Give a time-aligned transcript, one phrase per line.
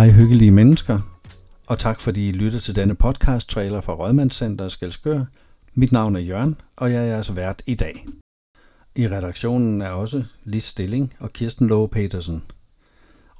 [0.00, 1.00] Hej hyggelige mennesker,
[1.66, 5.24] og tak fordi I lytter til denne podcast-trailer fra Rødmandscenter Skelskør.
[5.74, 8.04] Mit navn er Jørgen, og jeg er jeres vært i dag.
[8.96, 12.42] I redaktionen er også Lis Stilling og Kirsten Lowe Petersen.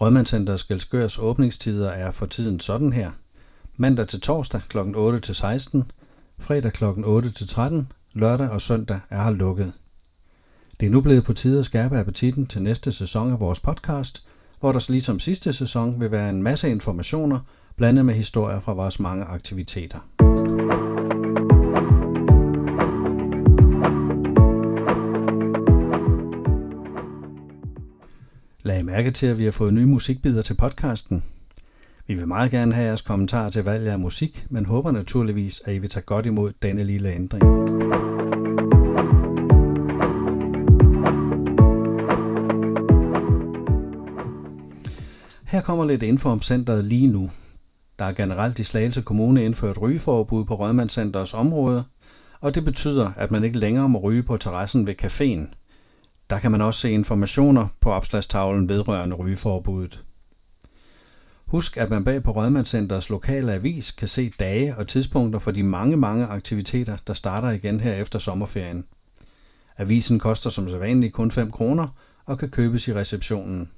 [0.00, 3.10] Rødmandscenter Skelskørs åbningstider er for tiden sådan her.
[3.76, 4.78] Mandag til torsdag kl.
[4.78, 5.90] 8 til 16,
[6.38, 6.84] fredag kl.
[7.04, 9.72] 8 til 13, lørdag og søndag er her lukket.
[10.80, 14.22] Det er nu blevet på tide at skærpe appetitten til næste sæson af vores podcast–
[14.60, 17.40] hvor der ligesom sidste sæson vil være en masse informationer,
[17.76, 19.98] blandet med historier fra vores mange aktiviteter.
[28.62, 31.24] Lag mærke til, at vi har fået nye musikbider til podcasten.
[32.06, 35.74] Vi vil meget gerne have jeres kommentarer til valg af musik, men håber naturligvis, at
[35.74, 37.44] I vil tage godt imod denne lille ændring.
[45.50, 47.30] Her kommer lidt info om centret lige nu.
[47.98, 51.84] Der er generelt i Slagelse Kommune indført rygeforbud på Rødmandscenterets område,
[52.40, 55.54] og det betyder, at man ikke længere må ryge på terrassen ved caféen.
[56.30, 60.04] Der kan man også se informationer på opslagstavlen vedrørende rygeforbuddet.
[61.46, 65.62] Husk, at man bag på Rødmandscenters lokale avis kan se dage og tidspunkter for de
[65.62, 68.84] mange, mange aktiviteter, der starter igen her efter sommerferien.
[69.78, 71.88] Avisen koster som sædvanligt kun 5 kroner
[72.26, 73.70] og kan købes i receptionen.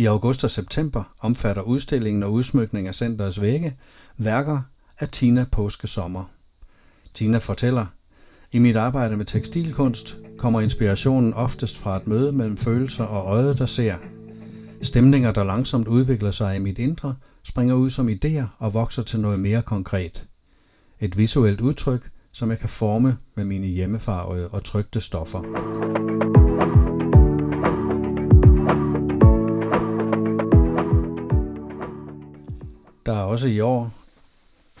[0.00, 3.76] I august og september omfatter udstillingen og udsmykningen af centerets vægge
[4.16, 4.60] værker
[4.98, 6.24] af Tina Påske Sommer.
[7.14, 7.86] Tina fortæller,
[8.52, 13.58] i mit arbejde med tekstilkunst kommer inspirationen oftest fra et møde mellem følelser og øjet,
[13.58, 13.96] der ser.
[14.82, 19.20] Stemninger, der langsomt udvikler sig i mit indre, springer ud som idéer og vokser til
[19.20, 20.26] noget mere konkret.
[21.00, 25.89] Et visuelt udtryk, som jeg kan forme med mine hjemmefarvede og trygte stoffer.
[33.30, 33.92] Også i år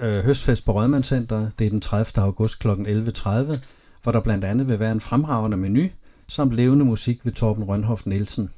[0.00, 1.52] øh, høstfest på Rødmandscenteret.
[1.58, 2.24] Det er den 30.
[2.24, 2.68] august kl.
[2.68, 3.28] 11.30,
[4.02, 5.88] hvor der blandt andet vil være en fremragende menu,
[6.28, 8.50] samt levende musik ved Torben Rønhoff Nielsen.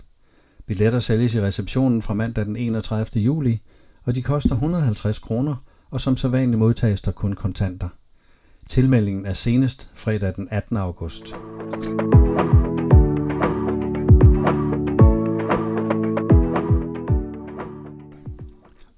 [0.67, 3.23] Billetter sælges i receptionen fra mandag den 31.
[3.23, 3.63] juli,
[4.05, 5.57] og de koster 150 kroner,
[5.91, 7.89] og som så vanligt modtages der kun kontanter.
[8.69, 10.77] Tilmeldingen er senest fredag den 18.
[10.77, 11.35] august.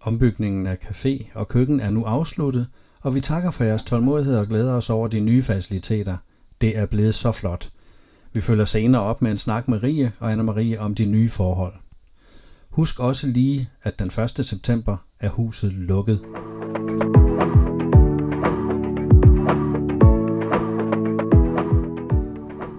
[0.09, 2.67] Ombygningen af café og køkken er nu afsluttet,
[3.01, 6.17] og vi takker for jeres tålmodighed og glæder os over de nye faciliteter.
[6.61, 7.71] Det er blevet så flot.
[8.33, 11.73] Vi følger senere op med en snak med Rie og Anna-Marie om de nye forhold.
[12.71, 14.47] Husk også lige, at den 1.
[14.47, 16.21] september er huset lukket.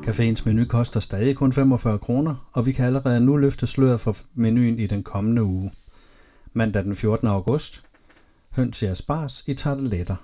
[0.07, 4.15] Caféens menu koster stadig kun 45 kroner, og vi kan allerede nu løfte sløret for
[4.33, 5.71] menuen i den kommende uge.
[6.53, 7.27] Mandag den 14.
[7.27, 7.83] august.
[8.49, 10.15] Høns i asparges i tarteletter.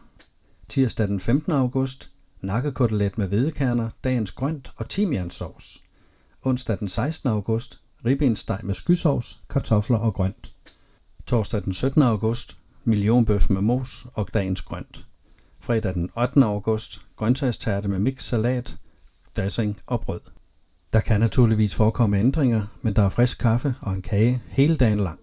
[0.69, 1.53] Tirsdag den 15.
[1.53, 2.09] august.
[2.41, 5.84] Nakkekotelet med hvedekerner, dagens grønt og timiansovs.
[6.44, 7.30] Onsdag den 16.
[7.30, 7.80] august.
[8.06, 10.56] Ribbensteg med skysovs, kartofler og grønt.
[11.25, 12.02] Torsdag den 17.
[12.02, 12.57] august.
[12.84, 15.06] Millionbøf med mos og dagens grønt.
[15.62, 16.46] Fredag den 8.
[16.46, 17.02] august.
[17.16, 18.78] Grøntsagstærte med mix salat,
[19.38, 20.22] dressing og brød.
[20.94, 25.00] Der kan naturligvis forekomme ændringer, men der er frisk kaffe og en kage hele dagen
[25.00, 25.19] lang.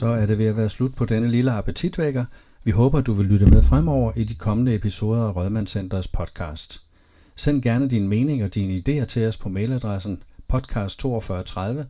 [0.00, 2.24] Så er det ved at være slut på denne lille appetitvækker.
[2.64, 6.82] Vi håber, du vil lytte med fremover i de kommende episoder af Rødmandscenters podcast.
[7.36, 10.22] Send gerne din mening og dine idéer til os på mailadressen
[10.52, 11.84] podcast4230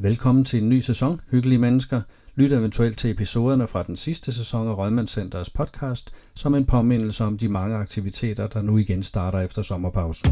[0.00, 2.00] Velkommen til en ny sæson, hyggelige mennesker.
[2.34, 7.38] Lyt eventuelt til episoderne fra den sidste sæson af Rødmandscenterets podcast, som en påmindelse om
[7.38, 10.30] de mange aktiviteter, der nu igen starter efter sommerpausen.